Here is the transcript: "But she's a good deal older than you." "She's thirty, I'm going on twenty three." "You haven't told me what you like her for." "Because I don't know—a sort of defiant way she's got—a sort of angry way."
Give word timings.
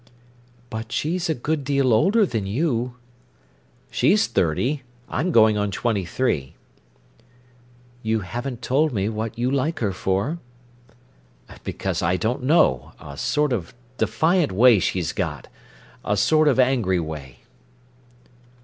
"But 0.71 0.91
she's 0.91 1.29
a 1.29 1.35
good 1.35 1.63
deal 1.63 1.93
older 1.93 2.25
than 2.25 2.47
you." 2.47 2.95
"She's 3.91 4.25
thirty, 4.25 4.81
I'm 5.07 5.31
going 5.31 5.59
on 5.59 5.69
twenty 5.69 6.05
three." 6.05 6.55
"You 8.01 8.21
haven't 8.21 8.63
told 8.63 8.93
me 8.93 9.09
what 9.09 9.37
you 9.37 9.51
like 9.51 9.77
her 9.77 9.91
for." 9.91 10.39
"Because 11.63 12.01
I 12.01 12.17
don't 12.17 12.41
know—a 12.41 13.15
sort 13.15 13.53
of 13.53 13.75
defiant 13.99 14.51
way 14.51 14.79
she's 14.79 15.13
got—a 15.13 16.17
sort 16.17 16.47
of 16.47 16.57
angry 16.59 16.99
way." 16.99 17.41